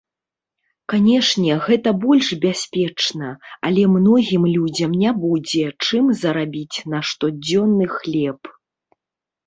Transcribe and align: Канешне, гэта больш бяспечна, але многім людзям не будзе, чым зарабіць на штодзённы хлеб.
Канешне, 0.93 1.57
гэта 1.65 1.93
больш 2.05 2.27
бяспечна, 2.47 3.29
але 3.71 3.83
многім 3.99 4.43
людзям 4.57 4.99
не 5.05 5.11
будзе, 5.29 5.65
чым 5.85 6.11
зарабіць 6.27 6.77
на 6.91 7.07
штодзённы 7.15 7.85
хлеб. 7.97 8.55